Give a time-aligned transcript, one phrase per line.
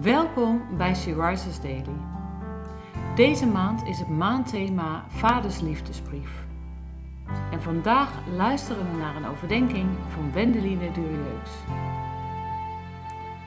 [0.00, 1.96] Welkom bij She Rises Daily.
[3.14, 6.44] Deze maand is het maandthema Vaders Liefdesbrief.
[7.50, 11.50] En vandaag luisteren we naar een overdenking van Wendeline Durieus.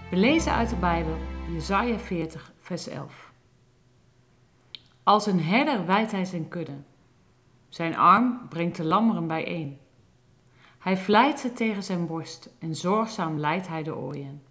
[0.09, 1.17] We lezen uit de Bijbel
[1.51, 3.31] Jesaja 40, vers 11.
[5.03, 6.77] Als een herder wijdt hij zijn kudde.
[7.69, 9.77] Zijn arm brengt de lammeren bijeen.
[10.79, 14.44] Hij vlijt ze tegen zijn borst en zorgzaam leidt hij de ooien.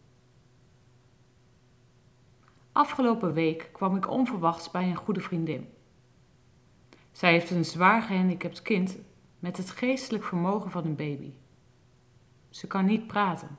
[2.74, 5.68] Afgelopen week kwam ik onverwachts bij een goede vriendin.
[7.12, 8.98] Zij heeft een zwaar gehandicapt kind
[9.38, 11.32] met het geestelijk vermogen van een baby.
[12.50, 13.58] Ze kan niet praten.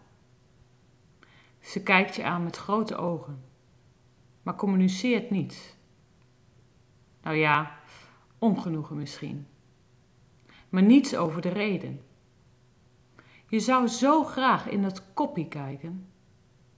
[1.59, 3.43] Ze kijkt je aan met grote ogen,
[4.43, 5.77] maar communiceert niet.
[7.21, 7.79] Nou ja,
[8.39, 9.47] ongenoegen misschien,
[10.69, 12.01] maar niets over de reden.
[13.47, 16.07] Je zou zo graag in dat koppie kijken.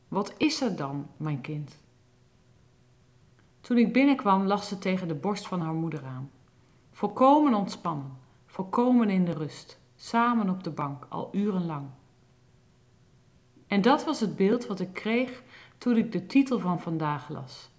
[0.07, 1.85] Wat is er dan, mijn kind?
[3.67, 6.31] Toen ik binnenkwam, lag ze tegen de borst van haar moeder aan.
[6.91, 11.87] Volkomen ontspannen, volkomen in de rust, samen op de bank, al urenlang.
[13.67, 15.43] En dat was het beeld wat ik kreeg
[15.77, 17.69] toen ik de titel van vandaag las.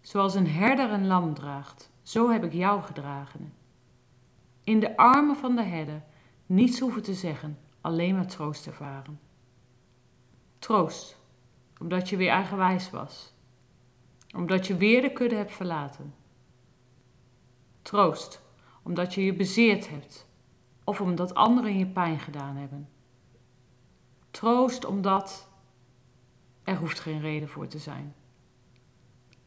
[0.00, 3.54] Zoals een herder een lam draagt, zo heb ik jou gedragen.
[4.64, 6.02] In de armen van de herder,
[6.46, 9.20] niets hoeven te zeggen, alleen maar troost ervaren.
[10.58, 11.18] Troost,
[11.80, 13.32] omdat je weer eigenwijs was
[14.32, 16.14] omdat je weer de kudde hebt verlaten.
[17.82, 18.42] Troost,
[18.82, 20.26] omdat je je bezeerd hebt
[20.84, 22.88] of omdat anderen je pijn gedaan hebben.
[24.30, 25.48] Troost omdat
[26.64, 28.14] er hoeft geen reden voor te zijn.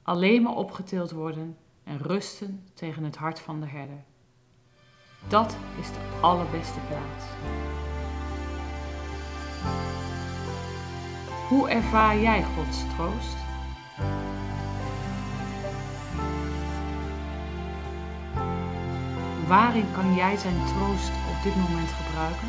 [0.02, 4.04] Alleen maar opgetild worden en rusten tegen het hart van de herder.
[5.28, 7.26] Dat is de allerbeste plaats.
[11.50, 13.45] Hoe ervaar jij Gods troost?
[19.48, 22.48] Waarin kan jij zijn troost op dit moment gebruiken?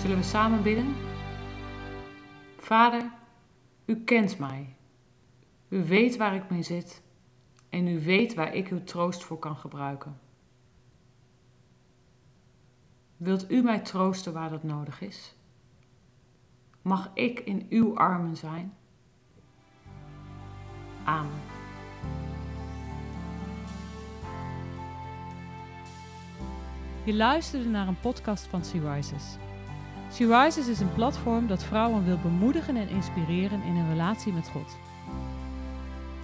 [0.00, 0.96] Zullen we samen bidden?
[2.58, 3.02] Vader,
[3.86, 4.74] u kent mij.
[5.68, 7.02] U weet waar ik mee zit
[7.70, 10.18] en u weet waar ik uw troost voor kan gebruiken.
[13.16, 15.34] Wilt u mij troosten waar dat nodig is?
[16.82, 18.74] Mag ik in uw armen zijn?
[21.04, 21.40] Amen.
[27.04, 29.36] Je luisterde naar een podcast van Sea Rises.
[30.10, 34.48] Sea Rises is een platform dat vrouwen wil bemoedigen en inspireren in hun relatie met
[34.48, 34.78] God.